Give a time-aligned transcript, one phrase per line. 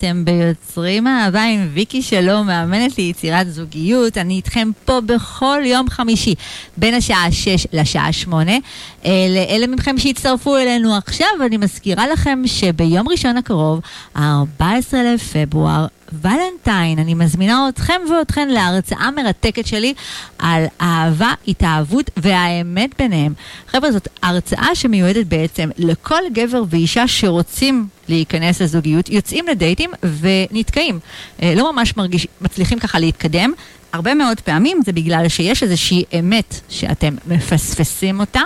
[0.00, 4.18] אתם ביוצרים אהבה עם ויקי שלום, מאמנת ליצירת זוגיות.
[4.18, 6.34] אני איתכם פה בכל יום חמישי,
[6.76, 8.52] בין השעה 6 לשעה 8.
[9.04, 13.80] לאלה מכם שהצטרפו אלינו עכשיו, אני מזכירה לכם שביום ראשון הקרוב,
[14.14, 14.64] ה-14
[15.14, 19.94] לפברואר, ולנטיין, אני מזמינה אתכם ואתכן להרצאה מרתקת שלי
[20.38, 23.32] על אהבה, התאהבות והאמת ביניהם.
[23.66, 30.98] חבר'ה, זאת הרצאה שמיועדת בעצם לכל גבר ואישה שרוצים להיכנס לזוגיות, יוצאים לדייטים ונתקעים.
[31.42, 33.52] לא ממש מרגיש, מצליחים ככה להתקדם.
[33.92, 38.40] הרבה מאוד פעמים זה בגלל שיש איזושהי אמת שאתם מפספסים אותה.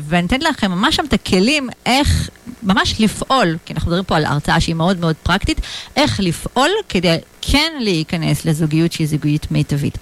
[0.00, 2.30] ואני אתן לכם ממש שם את הכלים איך
[2.64, 5.60] ממש לפעול, כי אנחנו מדברים פה על הרצאה שהיא מאוד מאוד פרקטית,
[5.96, 9.98] איך לפעול כדי כן להיכנס לזוגיות שהיא זוגיות מיטבית.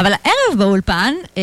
[0.00, 1.42] אבל הערב באולפן אה,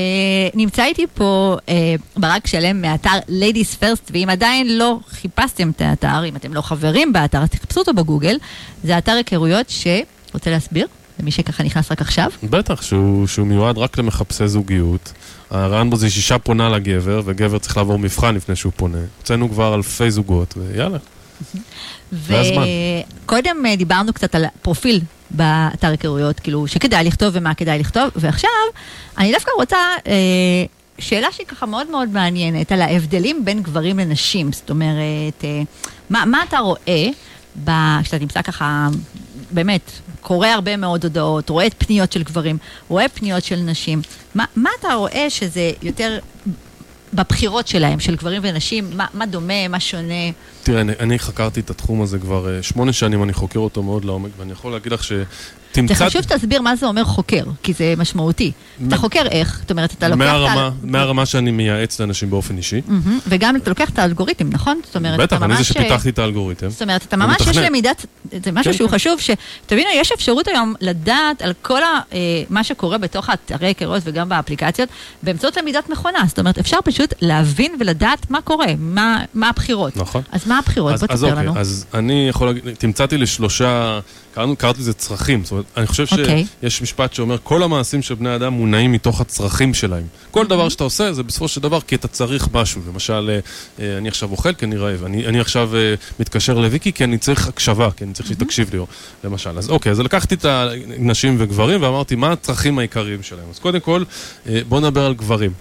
[0.53, 6.25] נמצא איתי פה אה, ברק שלם מאתר Ladies First, ואם עדיין לא חיפשתם את האתר,
[6.25, 8.37] אם אתם לא חברים באתר, אז תחפשו אותו בגוגל,
[8.83, 9.87] זה אתר היכרויות ש...
[10.33, 10.87] רוצה להסביר?
[11.19, 12.29] למי שככה נכנס רק עכשיו?
[12.43, 15.13] בטח, שהוא, שהוא מיועד רק למחפשי זוגיות.
[15.51, 18.97] הרעיון בו זה שאישה פונה לגבר, וגבר צריך לעבור מבחן לפני שהוא פונה.
[19.17, 20.97] הוצאנו כבר אלפי זוגות, ויאללה.
[22.13, 28.49] וקודם דיברנו קצת על פרופיל באתר היכרויות, כאילו, שכדאי לכתוב ומה כדאי לכתוב, ועכשיו
[29.17, 30.13] אני דווקא רוצה אה,
[30.99, 34.51] שאלה שהיא ככה מאוד מאוד מעניינת, על ההבדלים בין גברים לנשים.
[34.51, 35.61] זאת אומרת, אה,
[36.09, 37.07] מה, מה אתה רואה
[38.03, 38.87] כשאתה נמצא ככה,
[39.51, 42.57] באמת, קורא הרבה מאוד הודעות, רואה את פניות של גברים,
[42.87, 44.01] רואה פניות של נשים.
[44.35, 46.19] מה, מה אתה רואה שזה יותר
[47.13, 48.97] בבחירות שלהם, של גברים ונשים?
[48.97, 50.31] מה, מה דומה, מה שונה?
[50.63, 54.05] תראה, אני, אני חקרתי את התחום הזה כבר uh, שמונה שנים, אני חוקר אותו מאוד
[54.05, 55.11] לעומק, ואני יכול להגיד לך ש...
[55.71, 55.93] תמצא...
[55.93, 58.51] זה חשוב שתסביר מה זה אומר חוקר, כי זה משמעותי.
[58.79, 58.87] מ...
[58.87, 59.59] אתה חוקר איך?
[59.61, 60.85] זאת אומרת, אתה לוקח מהרמה, את ה...
[60.85, 62.81] מהרמה שאני מייעץ לאנשים באופן אישי.
[62.87, 63.09] Mm-hmm.
[63.27, 64.79] וגם אתה לוקח את האלגוריתם, נכון?
[64.85, 65.67] זאת אומרת, בטח, אתה אני ממש...
[65.67, 66.69] זה שפיתחתי את האלגוריתם.
[66.69, 68.05] זאת אומרת, אתה ממש יש למידת...
[68.45, 68.95] זה משהו כן, שהוא כן.
[68.95, 71.99] חשוב, שתבינו, יש אפשרות היום לדעת על כל ה...
[72.13, 72.17] אה,
[72.49, 74.89] מה שקורה בתוך האתרי היכרויות וגם באפליקציות,
[75.23, 76.19] באמצעות למידת מכונה.
[76.27, 79.97] זאת אומרת, אפשר פשוט להבין ולדעת מה קורה, מה, מה הבחירות.
[79.97, 80.21] נכון.
[80.31, 80.93] אז מה הבחירות?
[80.93, 81.59] אז, בוא אז תספר אוקיי, לנו.
[81.59, 83.99] אז אני יכול להגיד, תמצאתי לשלושה,
[84.33, 85.43] קראתי לזה צרכים.
[85.43, 86.45] זאת אומרת, אני חושב אוקיי.
[86.61, 90.03] שיש משפט שאומר, כל המעשים של בני אדם מונעים מתוך הצרכים שלהם.
[90.31, 92.81] כל דבר שאתה עושה זה בסופו של דבר כי אתה צריך משהו.
[92.87, 96.93] למשל, אה, אה, אני עכשיו אוכל כי אני רעב, אני, אני עכשיו אה, מתקשר לוויקי
[96.93, 98.79] כי אני צריך הקשבה, כי אני צריך שהיא תקשיב לי,
[99.23, 99.57] למשל.
[99.57, 103.45] אז אוקיי, אז לקחתי את הנשים וגברים ואמרתי, מה הצרכים העיקריים שלהם?
[103.49, 104.03] אז קודם כל,
[104.67, 105.51] בואו נדבר על גברים.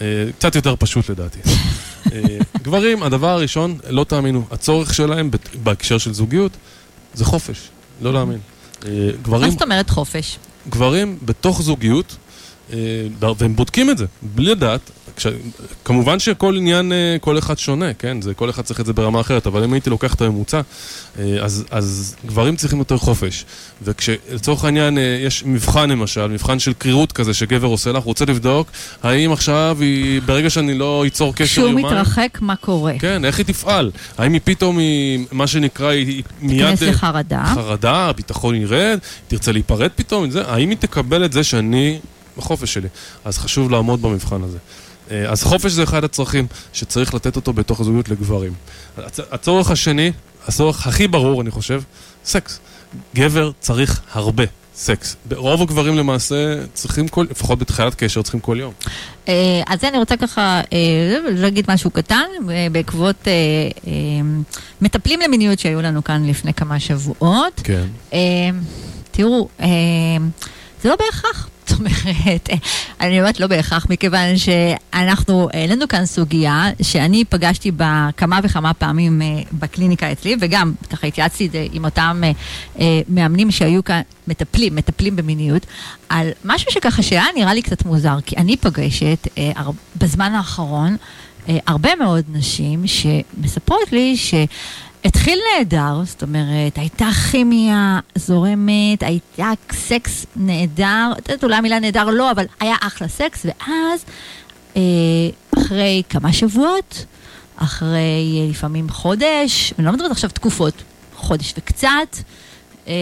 [0.00, 1.38] אה, קצת יותר פשוט לדעתי.
[2.64, 5.30] גברים, הדבר הראשון, לא תאמינו, הצורך שלהם
[5.62, 6.52] בהקשר של זוגיות
[7.14, 7.68] זה חופש,
[8.02, 8.38] לא להאמין.
[8.86, 10.38] אה, מה גברים, זאת אומרת חופש?
[10.68, 12.16] גברים בתוך זוגיות,
[12.72, 12.78] אה,
[13.38, 14.90] והם בודקים את זה, בלי לדעת.
[15.16, 15.26] כש...
[15.84, 18.20] כמובן שכל עניין, אה, כל אחד שונה, כן?
[18.20, 20.60] זה, כל אחד צריך את זה ברמה אחרת, אבל אם הייתי לוקח את הממוצע,
[21.18, 23.44] אה, אז, אז גברים צריכים יותר חופש.
[23.82, 28.68] וכשלצורך העניין אה, יש מבחן למשל, מבחן של קרירות כזה שגבר עושה לך, רוצה לבדוק
[29.02, 31.86] האם עכשיו היא, ברגע שאני לא אצור קשר כשהוא יומיים...
[31.86, 32.92] מתרחק, מה קורה?
[32.98, 33.90] כן, איך היא תפעל?
[34.18, 36.64] האם היא פתאום, היא, מה שנקרא, היא מיד...
[36.64, 37.44] תיכנס לחרדה.
[37.54, 41.98] חרדה, הביטחון ירד, תרצה להיפרד פתאום, זה, האם היא תקבל את זה שאני
[42.36, 42.88] בחופש שלי?
[43.24, 44.58] אז חשוב לעמוד במבחן הזה.
[45.12, 48.52] אה, אז חופש זה אחד הצרכים שצריך לתת אותו בתוך הזוגיות לגברים.
[48.98, 50.12] הצ- הצורך השני,
[50.48, 51.82] הצורך הכי ברור, אני חושב,
[52.24, 52.58] סקס.
[53.14, 55.16] גבר צריך הרבה סקס.
[55.36, 56.34] רוב הגברים למעשה
[56.74, 58.72] צריכים כל, לפחות בתחילת קשר, צריכים כל יום.
[59.28, 59.34] אה,
[59.66, 60.78] אז אני רוצה ככה אה,
[61.30, 62.24] להגיד משהו קטן,
[62.72, 63.28] בעקבות
[64.80, 67.60] מטפלים למיניות שהיו לנו כאן לפני כמה שבועות.
[67.64, 67.86] כן.
[69.10, 69.48] תראו,
[70.82, 71.48] זה לא בהכרח.
[71.72, 72.48] אומרת,
[73.00, 79.22] אני אומרת לא בהכרח, מכיוון שאנחנו העלינו כאן סוגיה שאני פגשתי בה כמה וכמה פעמים
[79.22, 82.32] אה, בקליניקה אצלי, וגם ככה התייעצתי עם אותם אה,
[82.80, 85.66] אה, מאמנים שהיו כאן, מטפלים, מטפלים במיניות,
[86.08, 89.28] על משהו שככה שהיה נראה לי קצת מוזר, כי אני פגשת
[89.96, 90.96] בזמן האחרון
[91.66, 94.34] הרבה מאוד נשים שמספרות לי ש...
[95.04, 102.04] התחיל נהדר, זאת אומרת, הייתה כימיה זורמת, הייתה סקס נהדר, את יודעת, אולי המילה נהדר
[102.04, 104.04] לא, אבל היה אחלה סקס, ואז
[104.76, 104.82] אה,
[105.58, 107.04] אחרי כמה שבועות,
[107.56, 110.74] אחרי אה, לפעמים חודש, אני לא מדברת עכשיו תקופות,
[111.16, 112.16] חודש וקצת,
[112.88, 112.92] אה,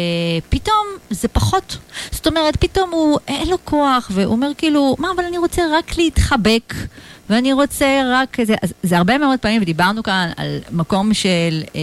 [0.49, 1.76] פתאום זה פחות.
[2.11, 5.99] זאת אומרת, פתאום הוא, אין לו כוח, והוא אומר כאילו, מה, אבל אני רוצה רק
[5.99, 6.75] להתחבק,
[7.31, 11.81] ואני רוצה רק זה, זה הרבה מאוד פעמים, ודיברנו כאן על מקום של, אה,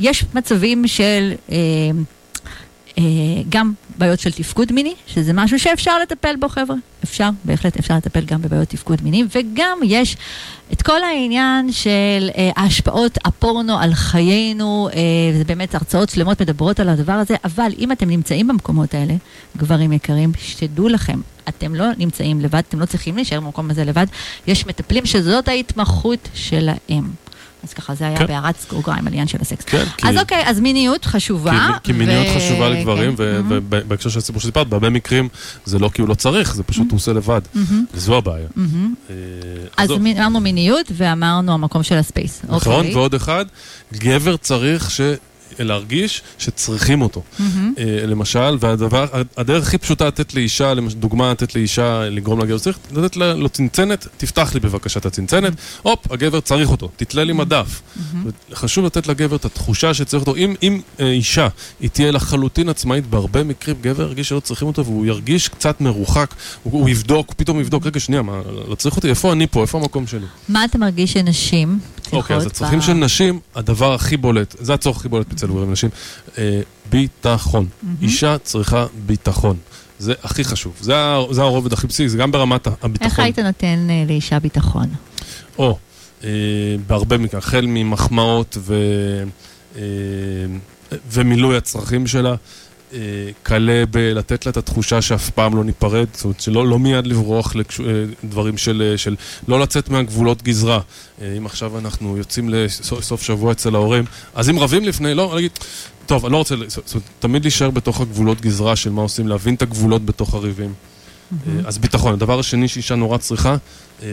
[0.00, 1.32] יש מצבים של...
[1.50, 1.56] אה,
[3.48, 6.76] גם בעיות של תפקוד מיני, שזה משהו שאפשר לטפל בו, חבר'ה.
[7.04, 10.16] אפשר, בהחלט אפשר לטפל גם בבעיות תפקוד מיני, וגם יש
[10.72, 16.80] את כל העניין של אה, השפעות הפורנו על חיינו, אה, זה באמת הרצאות שלמות מדברות
[16.80, 19.14] על הדבר הזה, אבל אם אתם נמצאים במקומות האלה,
[19.56, 24.06] גברים יקרים, שתדעו לכם, אתם לא נמצאים לבד, אתם לא צריכים להישאר במקום הזה לבד,
[24.46, 27.25] יש מטפלים שזאת ההתמחות שלהם.
[27.68, 28.26] אז ככה, זה היה כן.
[28.26, 29.64] בהערת סגוגריים על עניין של הסקס.
[29.64, 31.68] כן, כי- אז אוקיי, אז מיניות חשובה.
[31.82, 33.22] כי, כי מיניות ו- חשובה לגברים, כן.
[33.22, 33.66] ו- מהמם.
[33.70, 35.28] ובהקשר של הסיפור שסיפרת, בהרבה מקרים
[35.64, 37.40] זה לא כי הוא לא צריך, זה פשוט הוא עושה לבד.
[37.54, 38.46] מהמם, וזו הבעיה.
[39.10, 39.14] אה,
[39.76, 39.90] אז.
[39.90, 42.40] מי- אמרנו מיניות ואמרנו המקום של הספייס.
[42.48, 42.94] נכון, אוקיי.
[42.94, 43.44] ועוד אחד,
[43.94, 45.00] גבר צריך ש...
[45.58, 47.22] להרגיש שצריכים אותו.
[47.38, 47.74] מהמם.
[47.78, 49.06] אה, למשל, והדבר,
[49.36, 54.06] הדרך הכי פשוטה לתת לאישה, דוגמה לתת לאישה, לגרום לגבר צריך, לתת לה לו צנצנת,
[54.16, 55.52] תפתח לי בבקשה את הצנצנת,
[55.82, 57.82] הופ, הגבר צריך אותו, תתלה לי מדף.
[58.54, 60.36] חשוב לתת לגבר את התחושה שצריך אותו.
[60.36, 61.48] אם, אם אה, אישה,
[61.80, 66.34] היא תהיה לחלוטין עצמאית, בהרבה מקרים גבר ירגיש שלא צריכים אותו, והוא ירגיש קצת מרוחק,
[66.62, 69.08] הוא, הוא יבדוק, פתאום יבדוק, רגע, שנייה, מה, לא צריך אותי?
[69.08, 69.62] איפה אני פה?
[69.62, 70.26] איפה המקום שלי?
[70.48, 72.18] מה אתה מרגיש שנשים צריכות?
[72.18, 75.90] אוקיי, אז הצרכים של נשים, הדבר הכי בולט, זה הצורך הכי בולט אצל גברים ונשים,
[76.38, 76.60] אה,
[76.90, 77.66] ביטחון.
[78.02, 79.56] אישה צריכה ביטחון.
[79.98, 80.76] זה הכי חשוב.
[80.80, 80.94] זה,
[81.30, 83.06] זה הרובד הכי בסיסי, זה גם ברמת הביטחון.
[83.06, 84.86] איך היית נותן אה, לאישה ביטחון?
[85.58, 85.78] או,
[86.24, 86.30] אה,
[86.86, 88.74] בהרבה מקרים, החל ממחמאות ו,
[89.76, 89.82] אה,
[91.10, 92.34] ומילוי הצרכים שלה,
[92.92, 92.98] אה,
[93.42, 97.54] כלה בלתת לה את התחושה שאף פעם לא ניפרד, זאת אומרת שלא לא מיד לברוח
[98.24, 99.16] לדברים של, אה, של
[99.48, 100.80] לא לצאת מהגבולות גזרה.
[101.22, 104.04] אה, אם עכשיו אנחנו יוצאים לסוף סוף שבוע אצל ההורים,
[104.34, 105.50] אז אם רבים לפני, לא, להגיד,
[106.06, 109.54] טוב, אני לא רוצה, זאת אומרת, תמיד להישאר בתוך הגבולות גזרה של מה עושים, להבין
[109.54, 110.74] את הגבולות בתוך הריבים.
[111.32, 112.12] אה, אז ביטחון.
[112.12, 113.56] הדבר השני שאישה נורא צריכה,
[114.02, 114.08] אה,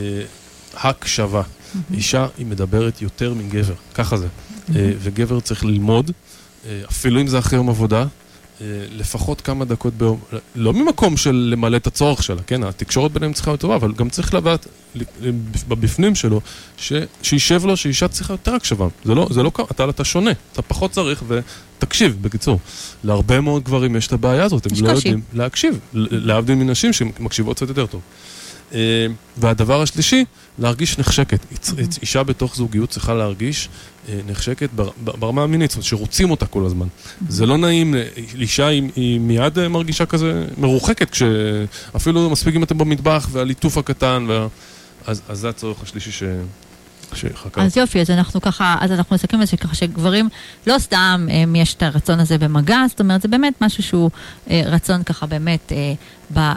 [0.76, 1.42] הקשבה.
[1.94, 4.28] אישה היא מדברת יותר מגבר, ככה זה.
[4.76, 6.12] אה, וגבר צריך ללמוד,
[6.66, 8.08] אה, אפילו אם זה אחרי יום עבודה, אה,
[8.92, 10.20] לפחות כמה דקות ביום,
[10.56, 12.64] לא ממקום של למלא את הצורך שלה, כן?
[12.64, 14.68] התקשורת ביניהם צריכה להיות טובה, אבל גם צריך לדעת
[15.68, 16.42] בבפנים שלו,
[16.78, 18.88] ש- שישב לו שאישה צריכה יותר הקשבה.
[19.06, 22.60] זה לא, זה לא, אתה, אתה שונה, אתה פחות צריך ותקשיב, בקיצור.
[23.04, 25.08] להרבה מאוד גברים יש את הבעיה הזאת, הם לא קושי.
[25.08, 28.02] יודעים להקשיב, להבדיל מנשים שמקשיבות קצת יותר טוב.
[28.74, 28.80] אה,
[29.38, 30.26] והדבר השלישי,
[30.60, 31.40] להרגיש נחשקת.
[32.02, 33.70] אישה בתוך זוגיות צריכה להרגיש
[34.10, 34.70] אה, נחשקת
[35.04, 36.88] ברמה המינית, זאת אומרת שרוצים אותה כל הזמן.
[37.30, 38.02] זה לא נעים, ל-
[38.36, 44.28] אישה היא, מיד אה, מרגישה כזה מרוחקת, כשאפילו מספיק אם אתם במטבח והליטוף הקטן,
[45.08, 46.24] אז זה הצורך השלישי ש...
[47.16, 47.62] שחקרתי.
[47.62, 50.30] אז יופי, אז אנחנו ככה, אז אנחנו מסתכלים על זה ככה שגברים,
[50.68, 54.10] לא סתם הם, יש את הרצון הזה במגע, זאת אומרת, זה באמת משהו שהוא
[54.50, 55.94] אה, רצון ככה באמת אה,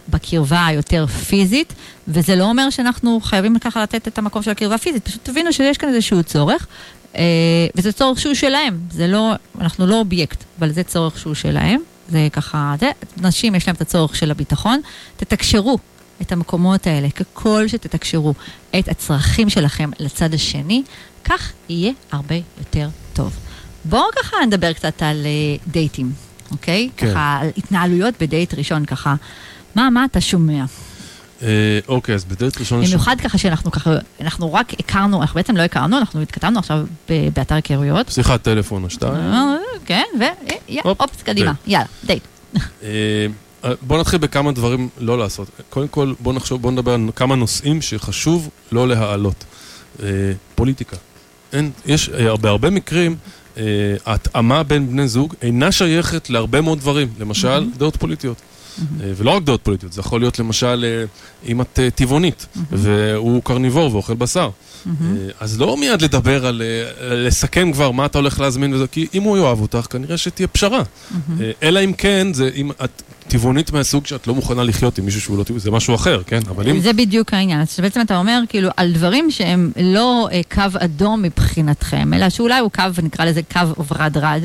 [0.08, 1.72] בקרבה היותר פיזית,
[2.08, 5.78] וזה לא אומר שאנחנו חייבים ככה לתת את המקום של הקרבה הפיזית, פשוט תבינו שיש
[5.78, 6.66] כאן איזשהו צורך,
[7.16, 7.22] אה,
[7.74, 12.28] וזה צורך שהוא שלהם, זה לא, אנחנו לא אובייקט, אבל זה צורך שהוא שלהם, זה
[12.32, 14.80] ככה, זה, נשים יש להם את הצורך של הביטחון,
[15.16, 15.78] תתקשרו
[16.22, 18.34] את המקומות האלה, ככל שתתקשרו
[18.78, 20.82] את הצרכים שלכם לצד השני,
[21.24, 23.32] כך יהיה הרבה יותר טוב.
[23.84, 26.12] בואו ככה נדבר קצת על אה, דייטים,
[26.50, 26.90] אוקיי?
[26.96, 27.10] כן.
[27.10, 29.14] ככה על התנהלויות בדייט ראשון, ככה.
[29.74, 30.64] מה, מה אתה שומע?
[31.42, 32.84] אה, אוקיי, אז בדלת ראשון...
[32.84, 33.90] במיוחד ככה שאנחנו ככה,
[34.20, 38.08] אנחנו רק הכרנו, אנחנו בעצם לא הכרנו, אנחנו התכתבנו עכשיו באתר היכרויות.
[38.08, 39.14] שיחת טלפון או שתיים.
[39.14, 40.04] אה, כן,
[40.82, 42.22] הופ, והופ, קדימה, יאללה, דייט.
[43.66, 45.48] אה, בוא נתחיל בכמה דברים לא לעשות.
[45.70, 49.44] קודם כל, בוא נחשוב, בוא נדבר על כמה נושאים שחשוב לא להעלות.
[50.02, 50.08] אה,
[50.54, 50.96] פוליטיקה.
[51.52, 53.16] אין, יש, אה, בהרבה מקרים,
[53.56, 53.62] אה,
[54.06, 57.08] ההתאמה בין בני זוג אינה שייכת להרבה מאוד דברים.
[57.18, 58.37] למשל, דעות פוליטיות.
[58.78, 61.04] אה, ולא רק דעות פוליטיות, זה יכול להיות למשל,
[61.49, 64.50] אם את אה, טבעונית, והוא קרניבור ואוכל בשר.
[64.87, 64.92] אה,
[65.40, 66.62] אז לא מיד לדבר על,
[67.00, 70.83] לסכם כבר מה אתה הולך להזמין וזה, כי אם הוא יאהב אותך, כנראה שתהיה פשרה.
[71.62, 75.38] אלא אם כן, זה אם את טבעונית מהסוג שאת לא מוכנה לחיות עם מישהו שהוא
[75.38, 76.40] לא טבעוני, זה משהו אחר, כן?
[76.49, 76.80] אבל אם...
[76.80, 77.61] זה בדיוק העניין.
[77.61, 82.59] אז בעצם אתה אומר, כאילו, על דברים שהם לא אה, קו אדום מבחינתכם, אלא שאולי
[82.59, 84.42] הוא קו, נקרא לזה קו ורדרד,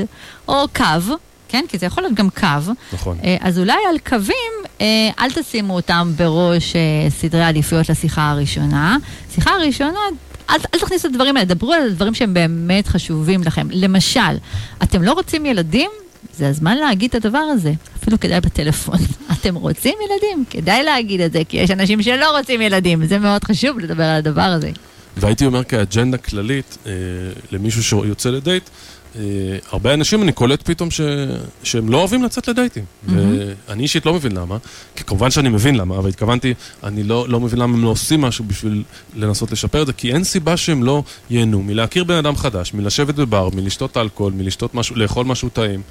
[0.47, 1.15] או קו,
[1.51, 1.65] כן?
[1.69, 2.73] כי זה יכול להיות גם קו.
[2.93, 3.17] נכון.
[3.23, 4.85] אה, אז אולי על קווים, אה,
[5.19, 8.97] אל תשימו אותם בראש אה, סדרי עדיפויות לשיחה הראשונה.
[9.35, 9.99] שיחה הראשונה,
[10.49, 13.67] אל, אל תכניסו את הדברים האלה, דברו על הדברים שהם באמת חשובים לכם.
[13.71, 14.37] למשל,
[14.83, 15.91] אתם לא רוצים ילדים?
[16.37, 18.97] זה הזמן להגיד את הדבר הזה, אפילו כדאי בטלפון.
[19.39, 20.43] אתם רוצים ילדים?
[20.49, 24.15] כדאי להגיד את זה, כי יש אנשים שלא רוצים ילדים, זה מאוד חשוב לדבר על
[24.17, 24.71] הדבר הזה.
[25.17, 26.91] והייתי אומר כאג'נדה כללית אה,
[27.51, 28.69] למישהו שיוצא לדייט,
[29.71, 31.01] הרבה אנשים אני קולט פתאום ש...
[31.63, 32.83] שהם לא אוהבים לצאת לדייטים.
[32.83, 33.11] Mm-hmm.
[33.67, 34.57] ואני אישית לא מבין למה,
[34.95, 36.53] כי כמובן שאני מבין למה, אבל התכוונתי,
[36.83, 38.83] אני לא, לא מבין למה הם לא עושים משהו בשביל
[39.15, 43.15] לנסות לשפר את זה, כי אין סיבה שהם לא ייהנו מלהכיר בן אדם חדש, מלשבת
[43.15, 45.81] בבר, מלשתות אלכוהול, מלשתות משהו, לאכול משהו טעים,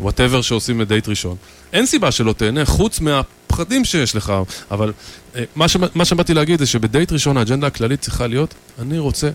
[0.00, 1.36] whatever שעושים בדייט ראשון.
[1.72, 4.32] אין סיבה שלא תהנה, חוץ מהפחדים שיש לך,
[4.70, 4.92] אבל
[5.36, 5.76] אה, מה, ש...
[5.94, 9.30] מה שבאתי להגיד זה שבדייט ראשון האג'נדה הכללית צריכה להיות, אני רוצה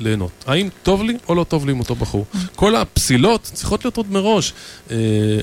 [0.00, 0.44] ליהנות.
[0.46, 2.24] האם טוב לי או לא טוב לי עם אותו בחור?
[2.56, 4.52] כל הפסילות צריכות להיות עוד מראש.
[4.90, 4.96] אה,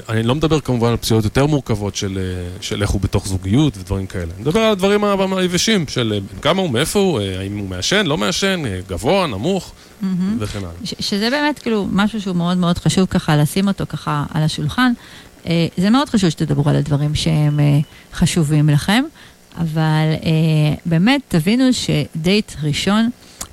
[0.09, 3.77] אני לא מדבר כמובן על פסילות יותר מורכבות של, אה, של איך הוא בתוך זוגיות
[3.77, 4.23] ודברים כאלה.
[4.23, 5.03] אני מדבר על הדברים
[5.33, 9.71] היבשים של אה, כמה הוא, מאיפה הוא, האם הוא מעשן, לא מעשן, גבוה, נמוך.
[10.39, 10.71] וכן הלאה.
[10.83, 14.91] שזה באמת כאילו משהו שהוא מאוד מאוד חשוב ככה לשים אותו ככה על השולחן.
[15.77, 17.59] זה מאוד חשוב שתדברו על הדברים שהם
[18.13, 19.03] חשובים לכם,
[19.57, 20.13] אבל
[20.85, 23.09] באמת תבינו שדייט ראשון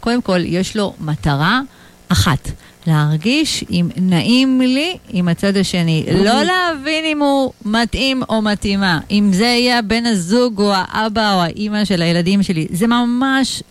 [0.06, 1.60] קודם כל, יש לו מטרה
[2.08, 2.50] אחת.
[2.86, 6.06] להרגיש אם נעים לי עם הצד השני.
[6.24, 9.00] לא להבין אם הוא מתאים או מתאימה.
[9.10, 12.66] אם זה יהיה בן הזוג או האבא או האימא של הילדים שלי.
[12.70, 13.62] זה ממש,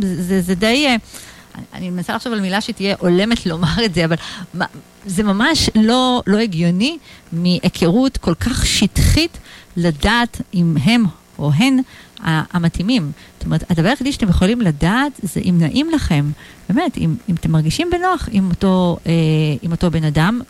[0.00, 0.86] זה, זה די...
[0.86, 0.96] אה,
[1.74, 4.16] אני מנסה לחשוב על מילה שתהיה הולמת לומר את זה, אבל
[5.06, 6.98] זה ממש לא, לא הגיוני
[7.32, 9.38] מהיכרות כל כך שטחית
[9.76, 11.04] לדעת אם הם
[11.38, 11.78] או הן
[12.24, 13.12] המתאימים.
[13.38, 16.30] זאת אומרת, הדבר היחידי שאתם יכולים לדעת זה אם נעים לכם,
[16.68, 19.12] באמת, אם, אם אתם מרגישים בנוח עם אותו, אה,
[19.62, 20.40] עם אותו בן אדם,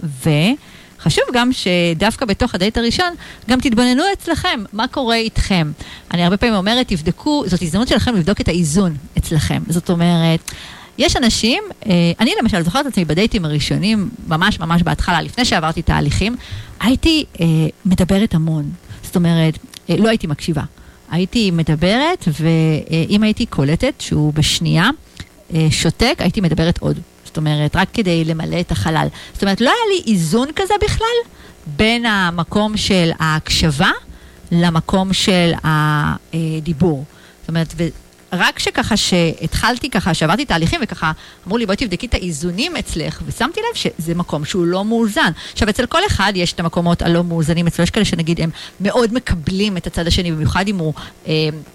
[1.00, 3.12] וחשוב גם שדווקא בתוך הדייט הראשון,
[3.50, 5.72] גם תתבוננו אצלכם, מה קורה איתכם.
[6.14, 9.62] אני הרבה פעמים אומרת, תבדקו, זאת הזדמנות שלכם לבדוק את האיזון אצלכם.
[9.68, 10.50] זאת אומרת...
[10.98, 15.82] יש אנשים, אה, אני למשל זוכרת את עצמי בדייטים הראשונים, ממש ממש בהתחלה, לפני שעברתי
[15.82, 16.36] תהליכים,
[16.80, 17.46] הייתי אה,
[17.84, 18.70] מדברת המון.
[19.02, 19.58] זאת אומרת,
[19.90, 20.62] אה, לא הייתי מקשיבה.
[21.14, 24.90] הייתי מדברת, ואם הייתי קולטת שהוא בשנייה
[25.54, 26.99] אה, שותק, הייתי מדברת עוד.
[27.25, 29.06] זאת אומרת, רק כדי למלא את החלל.
[29.33, 31.16] זאת אומרת, לא היה לי איזון כזה בכלל
[31.66, 33.90] בין המקום של ההקשבה
[34.52, 37.04] למקום של הדיבור.
[37.40, 37.75] זאת אומרת,
[38.34, 41.12] רק שככה שהתחלתי ככה, שעברתי תהליכים וככה
[41.46, 45.30] אמרו לי בואי תבדקי את האיזונים אצלך, ושמתי לב שזה מקום שהוא לא מאוזן.
[45.52, 48.50] עכשיו אצל כל אחד יש את המקומות הלא מאוזנים, אצלו יש כאלה שנגיד הם
[48.80, 50.94] מאוד מקבלים את הצד השני, במיוחד אם הוא
[51.26, 51.32] אה,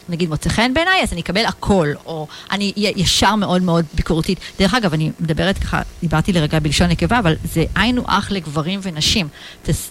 [0.09, 4.39] נגיד מוצא חן בעיניי, אז אני אקבל הכל, או אני ישר מאוד מאוד ביקורתית.
[4.59, 9.27] דרך אגב, אני מדברת ככה, דיברתי לרגע בלשון נקבה, אבל זה היינו אח לגברים ונשים.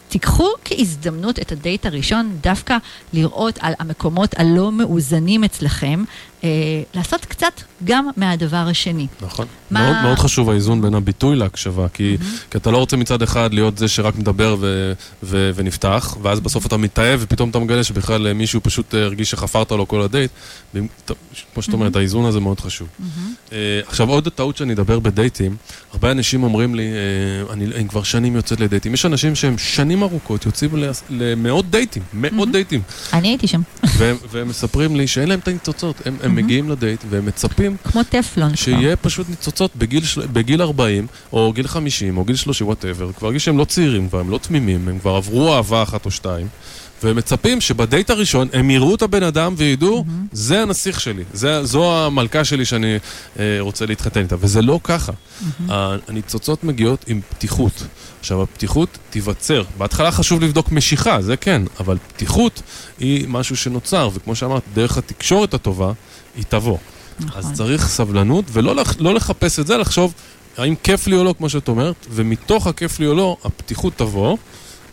[0.08, 2.76] תיקחו כהזדמנות את הדייט הראשון, דווקא
[3.12, 6.04] לראות על המקומות הלא מאוזנים אצלכם.
[6.44, 7.52] אה, לעשות קצת
[7.84, 9.06] גם מהדבר השני.
[9.20, 9.46] נכון.
[9.70, 9.92] מה...
[9.92, 12.50] מאוד, מאוד חשוב האיזון בין הביטוי להקשבה, כי, mm-hmm.
[12.50, 14.92] כי אתה לא רוצה מצד אחד להיות זה שרק מדבר ו,
[15.22, 19.72] ו, ונפתח, ואז בסוף אתה מתאהב ופתאום אתה מגלה שבכלל מישהו פשוט אה, הרגיש שחפרת
[19.72, 20.30] לו כל הדייט.
[21.54, 21.98] כמו שאת אומרת, mm-hmm.
[21.98, 22.88] האיזון הזה מאוד חשוב.
[22.88, 23.50] Mm-hmm.
[23.50, 23.52] Uh,
[23.86, 25.56] עכשיו, עוד טעות שאני אדבר בדייטים,
[25.92, 26.88] הרבה אנשים אומרים לי,
[27.48, 28.94] uh, אני, אני כבר שנים יוצאת לדייטים.
[28.94, 30.70] יש אנשים שהם שנים ארוכות יוצאים
[31.10, 32.52] למאות דייטים, מאות mm-hmm.
[32.52, 32.80] דייטים.
[33.12, 33.60] אני הייתי שם.
[33.98, 36.06] והם, והם מספרים לי שאין להם את הניצוצות.
[36.06, 37.67] הם, הם מגיעים לדייט והם מצפים...
[37.84, 38.56] כמו טפלון.
[38.56, 43.12] שיהיה פשוט ניצוצות בגיל, בגיל 40, או גיל 50, או גיל 30, whatever.
[43.12, 46.10] כבר הרגיש שהם לא צעירים כבר, הם לא תמימים, הם כבר עברו אהבה אחת או
[46.10, 46.46] שתיים.
[47.02, 50.28] והם מצפים שבדייט הראשון הם יראו את הבן אדם וידעו, mm-hmm.
[50.32, 52.96] זה הנסיך שלי, זה, זו המלכה שלי שאני
[53.38, 55.12] אה, רוצה להתחתן איתה, וזה לא ככה.
[55.12, 55.72] Mm-hmm.
[56.08, 57.82] הניצוצות מגיעות עם פתיחות.
[58.20, 59.62] עכשיו, הפתיחות תיווצר.
[59.78, 62.62] בהתחלה חשוב לבדוק משיכה, זה כן, אבל פתיחות
[62.98, 65.92] היא משהו שנוצר, וכמו שאמרת, דרך התקשורת הטובה,
[66.36, 66.78] היא תבוא.
[67.20, 67.38] נכון.
[67.38, 70.14] אז צריך סבלנות, ולא לא לחפש את זה, לחשוב
[70.56, 74.36] האם כיף לי או לא, כמו שאת אומרת, ומתוך הכיף לי או לא, הפתיחות תבוא.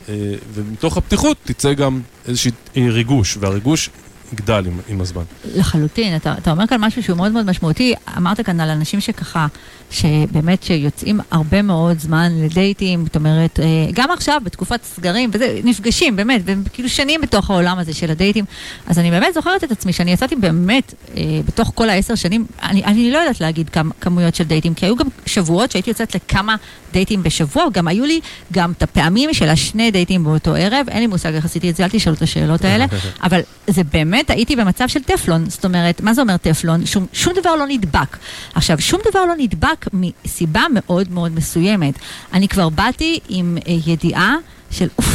[0.09, 0.13] אה,
[0.53, 3.89] ומתוך הפתיחות תצא גם איזשהי ריגוש, והריגוש
[4.33, 5.23] יגדל עם, עם הזמן.
[5.55, 9.47] לחלוטין, אתה, אתה אומר כאן משהו שהוא מאוד מאוד משמעותי, אמרת כאן על אנשים שככה,
[9.91, 16.15] שבאמת שיוצאים הרבה מאוד זמן לדייטים, זאת אומרת, אה, גם עכשיו בתקופת סגרים, וזה, נפגשים
[16.15, 18.45] באמת, והם כאילו שנים בתוך העולם הזה של הדייטים,
[18.87, 22.83] אז אני באמת זוכרת את עצמי שאני יצאתי באמת, אה, בתוך כל העשר שנים, אני,
[22.83, 26.55] אני לא יודעת להגיד כמה, כמויות של דייטים, כי היו גם שבועות שהייתי יוצאת לכמה
[26.93, 28.19] דייטים בשבוע, גם היו לי
[28.53, 31.83] גם את הפעמים של השני דייטים באותו ערב, אין לי מושג איך עשיתי את זה,
[31.83, 32.85] אל תשאלו את השאלות האלה,
[33.23, 36.85] אבל זה באמת, הייתי במצב של טפלון, זאת אומרת, מה זה אומר טפלון?
[36.85, 38.17] שום, שום דבר לא נדבק.
[38.55, 41.93] עכשיו, שום דבר לא נדבק מסיבה מאוד מאוד מסוימת.
[42.33, 44.35] אני כבר באתי עם אה, ידיעה
[44.71, 45.07] של אוף,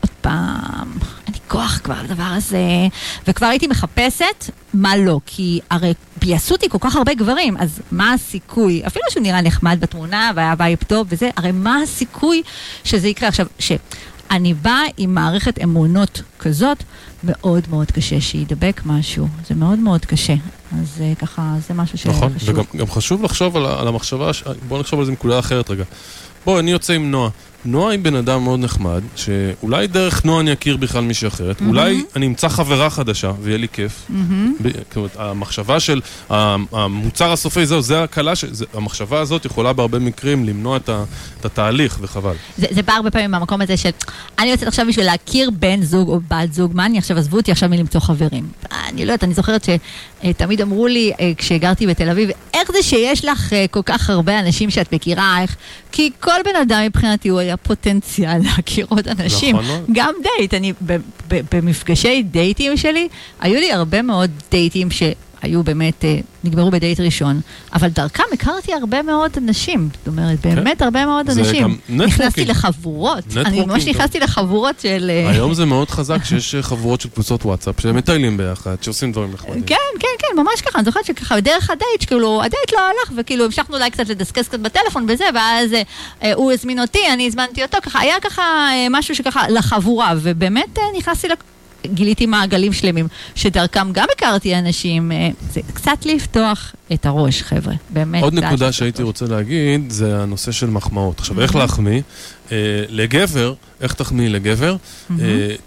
[0.00, 0.90] עוד פעם,
[1.26, 2.66] אין לי כוח כבר לדבר הזה,
[3.26, 8.12] וכבר הייתי מחפשת מה לא, כי הרי פספסו אותי כל כך הרבה גברים, אז מה
[8.12, 12.42] הסיכוי, אפילו שהוא נראה נחמד בתמונה והיה vibe טוב וזה, הרי מה הסיכוי
[12.84, 13.72] שזה יקרה עכשיו, ש...
[14.30, 16.82] אני באה עם מערכת אמונות כזאת,
[17.24, 19.28] מאוד מאוד קשה שידבק משהו.
[19.48, 20.34] זה מאוד מאוד קשה.
[20.80, 22.16] אז אה, ככה, זה משהו שחשוב.
[22.16, 24.30] נכון, וגם גם חשוב לחשוב על, על המחשבה,
[24.68, 25.84] בואו נחשוב על זה נקודה אחרת רגע.
[26.44, 27.30] בואו, אני יוצא עם נועה.
[27.64, 32.04] נועה היא בן אדם מאוד נחמד, שאולי דרך נועה אני אכיר בכלל מישהי אחרת, אולי
[32.16, 34.06] אני אמצא חברה חדשה ויהיה לי כיף.
[34.08, 34.54] מהמם.
[34.62, 36.00] ב- אומרת, המחשבה של
[36.30, 41.04] המוצר הסופי זהו, זה הקלה, ש- זה- המחשבה הזאת יכולה בהרבה מקרים למנוע את ה-
[41.40, 42.34] את התהליך, וחבל.
[42.58, 43.90] זה, זה בא הרבה פעמים מהמקום הזה של
[44.38, 47.52] אני יוצאת עכשיו בשביל להכיר בן זוג או בת זוג, מה אני עכשיו, עזבו אותי
[47.52, 48.48] עכשיו מלמצוא חברים.
[48.88, 49.66] אני לא יודעת, אני זוכרת
[50.24, 54.40] שתמיד אמרו לי אה, כשגרתי בתל אביב, איך זה שיש לך אה, כל כך הרבה
[54.40, 55.56] אנשים שאת מכירה, איך...
[55.92, 59.56] כי כל בן אדם מבחינתי הוא היה פוטנציאל להכיר עוד אנשים.
[59.56, 59.84] נכון.
[59.92, 60.72] גם דייט, אני
[61.52, 63.08] במפגשי דייטים שלי,
[63.40, 65.02] היו לי הרבה מאוד דייטים ש...
[65.42, 67.40] היו באמת, אה, נגמרו בדייט ראשון,
[67.72, 71.38] אבל דרכם הכרתי הרבה מאוד אנשים, זאת אומרת, באמת הרבה מאוד כן.
[71.38, 71.78] אנשים.
[71.88, 72.44] נכנסתי.
[72.44, 73.88] לחבורות, אני ממש.
[73.88, 75.10] נכנסתי לחבורות של...
[75.10, 79.12] אה, היום זה מאוד חזק שיש אה, חבורות של קבוצות וואטסאפ, שהם מטיילים ביחד, שעושים
[79.12, 79.62] דברים נחמדים.
[79.62, 83.44] כן, כן, כן, ממש ככה, אני זוכרת שככה, דרך הדייט, שכאילו, הדייט לא הלך, וכאילו,
[83.44, 85.70] המשכנו אולי קצת לדסקס קצת בטלפון וזה, ואז
[86.34, 91.28] הוא הזמין אותי, אני הזמנתי אותו, ככה, היה ככה משהו שככה, לחבורה, ובאמת נכנסתי.
[91.86, 98.22] גיליתי מעגלים שלמים, שדרכם גם הכרתי אנשים, אה, זה קצת לפתוח את הראש, חבר'ה, באמת.
[98.22, 101.18] עוד נקודה שהייתי רוצה להגיד, זה הנושא של מחמאות.
[101.18, 102.02] עכשיו, איך להחמיא?
[102.52, 102.56] אה,
[102.88, 104.76] לגבר, איך תחמיאי לגבר?
[105.10, 105.16] אה,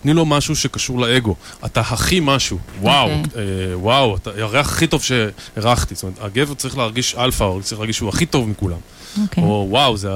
[0.01, 1.35] תני לו משהו שקשור לאגו.
[1.65, 2.57] אתה הכי משהו.
[2.81, 3.43] וואו, אוקיי.
[3.73, 5.95] וואו, אתה הריח הכי טוב שהרחתי.
[5.95, 8.77] זאת אומרת, הגבר צריך להרגיש אלפא, או צריך להרגיש שהוא הכי טוב מכולם.
[9.21, 9.43] אוקיי.
[9.43, 10.09] או וואו, זה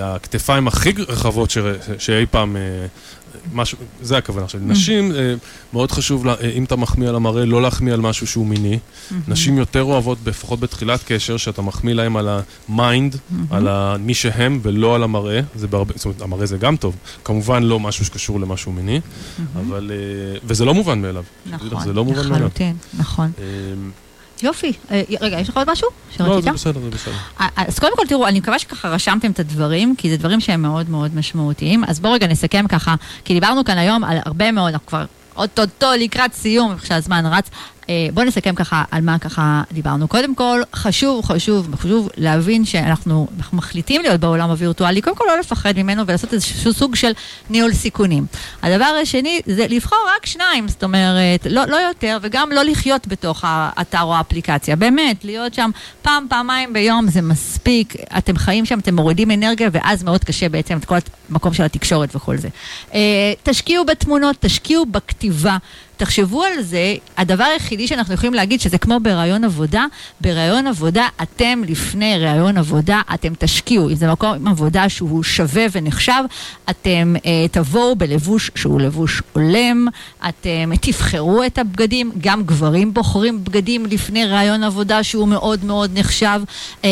[0.00, 1.50] הכתפיים הכי רחבות
[1.98, 2.56] שאי פעם...
[3.52, 4.60] משהו, זה הכוונה עכשיו.
[4.64, 5.34] נשים, אה,
[5.72, 8.78] מאוד חשוב, אה, אם אתה מחמיא על המראה, לא להחמיא על משהו שהוא מיני.
[9.28, 12.28] נשים יותר אוהבות, לפחות בתחילת קשר, שאתה מחמיא להם על
[12.68, 13.16] ה mind,
[13.50, 13.68] על
[13.98, 15.40] מי שהם, ולא על המראה.
[15.54, 16.96] זה בהרבה, זאת אומרת, המראה זה גם טוב.
[17.24, 19.00] כמובן לא משהו שקשור למשהו מיני,
[19.56, 19.90] אבל...
[19.94, 21.24] אה, וזה לא מובן מאליו.
[21.50, 22.04] נכון, זה לא.
[22.14, 23.32] לחלוטין, נכון.
[24.42, 24.72] אה, יופי.
[24.90, 25.88] אה, רגע, יש לך עוד משהו
[26.20, 26.40] לא?
[26.40, 27.14] זה בסדר, זה בסדר.
[27.56, 30.90] אז קודם כל תראו, אני מקווה שככה רשמתם את הדברים, כי זה דברים שהם מאוד
[30.90, 31.84] מאוד משמעותיים.
[31.84, 32.94] אז בואו רגע נסכם ככה,
[33.24, 35.04] כי דיברנו כאן היום על הרבה מאוד, אנחנו כבר
[35.36, 37.50] אוטוטו לקראת סיום, איך שהזמן רץ.
[37.92, 40.08] אה, בואו נסכם ככה על מה ככה דיברנו.
[40.08, 45.38] קודם כל, חשוב, חשוב, חשוב להבין שאנחנו אנחנו מחליטים להיות בעולם הווירטואלי, קודם כל לא
[45.38, 47.12] לפחד ממנו ולעשות איזשהו סוג של
[47.50, 48.26] ניהול סיכונים.
[48.62, 53.44] הדבר השני זה לבחור רק שניים, זאת אומרת, לא, לא יותר, וגם לא לחיות בתוך
[53.46, 54.76] האתר או האפליקציה.
[54.76, 55.70] באמת, להיות שם
[56.02, 57.94] פעם, פעמיים ביום זה מספיק.
[58.18, 60.96] אתם חיים שם, אתם מורידים אנרגיה, ואז מאוד קשה בעצם את כל
[61.30, 62.48] המקום של התקשורת וכל זה.
[62.94, 65.56] אה, תשקיעו בתמונות, תשקיעו בכתיבה.
[65.96, 69.84] תחשבו על זה, הדבר היחידי שאנחנו יכולים להגיד שזה כמו בראיון עבודה,
[70.20, 76.22] בראיון עבודה אתם לפני ראיון עבודה, אתם תשקיעו, אם זה מקום עבודה שהוא שווה ונחשב,
[76.70, 79.86] אתם אה, תבואו בלבוש שהוא לבוש הולם,
[80.28, 86.40] אתם תבחרו את הבגדים, גם גברים בוחרים בגדים לפני ראיון עבודה שהוא מאוד מאוד נחשב,
[86.84, 86.90] אה,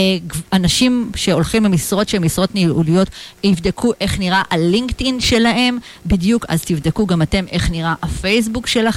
[0.53, 3.09] אנשים שהולכים במשרות שהן משרות ניהוליות
[3.45, 8.90] יבדקו איך נראה הלינקדאין שלהם, בדיוק אז תבדקו גם אתם איך נראה הפייסבוק שלכם,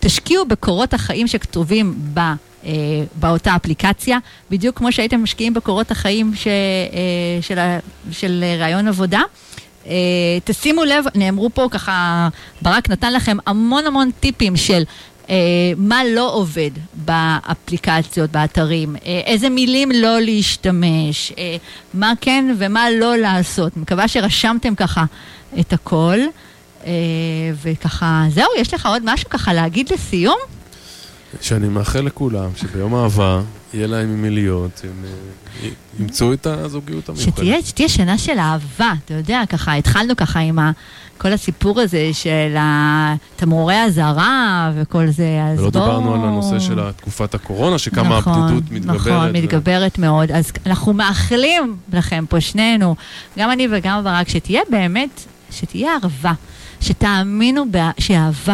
[0.00, 2.18] תשקיעו בקורות החיים שכתובים ב...
[2.64, 2.72] אה,
[3.14, 4.18] באותה אפליקציה,
[4.50, 6.52] בדיוק כמו שהייתם משקיעים בקורות החיים ש, אה,
[7.40, 7.78] של, ה-
[8.10, 9.20] של ראיון עבודה.
[9.86, 9.92] אה,
[10.44, 12.28] תשימו לב, נאמרו פה ככה,
[12.62, 14.82] ברק נתן לכם המון המון טיפים של
[15.76, 18.96] מה לא עובד באפליקציות, באתרים,
[19.26, 21.32] איזה מילים לא להשתמש,
[21.94, 23.76] מה כן ומה לא לעשות.
[23.76, 25.04] מקווה שרשמתם ככה
[25.60, 26.18] את הכל.
[26.88, 26.92] אה,
[27.62, 30.38] וככה, זהו, יש לך עוד משהו ככה להגיד לסיום?
[31.40, 33.40] שאני מאחל לכולם שביום האהבה
[33.74, 35.68] יהיה להם עם מי להיות, הם אה,
[36.00, 37.34] ימצאו את הזוגיות המיוחדת.
[37.34, 40.70] שתהיה, שתהיה שנה של אהבה, אתה יודע, ככה, התחלנו ככה עם ה,
[41.18, 42.56] כל הסיפור הזה של
[43.36, 45.84] תמרורי אזהרה וכל זה, אז ולא בואו...
[45.84, 48.96] דיברנו על הנושא של תקופת הקורונה, שכמה נכון, הבדידות מתגברת.
[48.96, 50.30] נכון, ו- מתגברת מאוד.
[50.32, 52.96] אז אנחנו מאחלים לכם פה, שנינו,
[53.38, 56.32] גם אני וגם ברק, שתהיה באמת, שתהיה ערבה.
[56.80, 57.90] שתאמינו בה-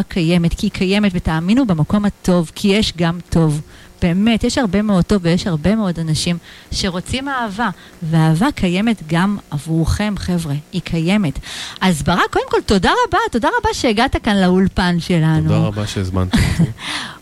[0.08, 3.60] קיימת, כי היא קיימת, ותאמינו במקום הטוב, כי יש גם טוב.
[4.04, 6.38] באמת, יש הרבה מאוד טוב ויש הרבה מאוד אנשים
[6.72, 7.70] שרוצים אהבה,
[8.02, 11.38] והאהבה קיימת גם עבורכם, חבר'ה, היא קיימת.
[11.80, 15.42] אז ברק, קודם כל, תודה רבה, תודה רבה שהגעת כאן לאולפן שלנו.
[15.42, 16.70] תודה רבה שהזמנתם אותי.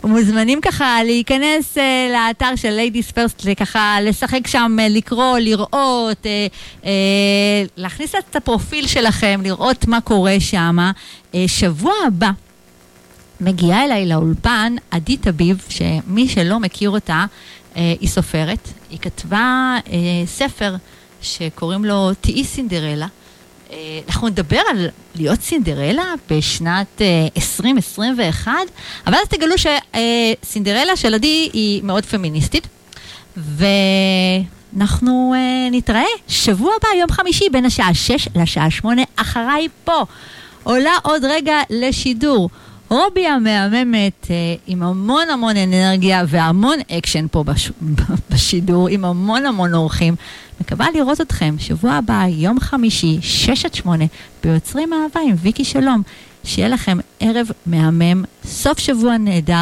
[0.13, 1.81] מוזמנים ככה להיכנס uh,
[2.13, 6.85] לאתר של Ladies First, ככה לשחק שם, uh, לקרוא, לראות, uh, uh,
[7.77, 10.77] להכניס את הפרופיל שלכם, לראות מה קורה שם.
[11.31, 12.31] Uh, שבוע הבא
[13.43, 17.25] מגיעה אליי לאולפן עדי טביב, שמי שלא מכיר אותה,
[17.73, 18.69] uh, היא סופרת.
[18.89, 19.89] היא כתבה uh,
[20.25, 20.75] ספר
[21.21, 23.07] שקוראים לו תהי סינדרלה.
[23.71, 27.01] אה, אנחנו נדבר על להיות סינדרלה בשנת
[27.37, 28.51] 2021,
[29.07, 32.67] אבל אז תגלו שסינדרלה של עדי היא מאוד פמיניסטית,
[33.37, 35.33] ואנחנו
[35.71, 40.03] נתראה שבוע הבא, יום חמישי, בין השעה 6 לשעה 8, אחריי פה.
[40.63, 42.49] עולה עוד רגע לשידור.
[42.93, 44.27] רובי המהממת
[44.67, 47.71] עם המון המון אנרגיה והמון אקשן פה בש...
[48.31, 50.15] בשידור, עם המון המון אורחים.
[50.61, 54.05] מקווה לראות אתכם שבוע הבא, יום חמישי, 6 עד 8,
[54.43, 56.01] ביוצרים אהבה עם ויקי שלום.
[56.43, 59.51] שיהיה לכם ערב מהמם, סוף שבוע נהדר.